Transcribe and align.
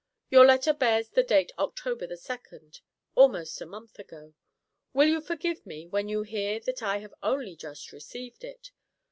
Your 0.31 0.47
letter 0.47 0.73
bears 0.73 1.09
the 1.09 1.21
date 1.21 1.51
October 1.59 2.07
the 2.07 2.17
second, 2.17 2.81
almost 3.13 3.61
a 3.61 3.67
month 3.67 3.99
ago. 3.99 4.33
Will 4.93 5.07
you 5.07 5.21
forgive 5.21 5.63
me 5.63 5.85
when 5.85 6.09
you 6.09 6.23
hear 6.23 6.59
that 6.61 6.81
I 6.81 7.07
only 7.21 7.55
just 7.55 7.91
received 7.91 8.43
it? 8.43 8.71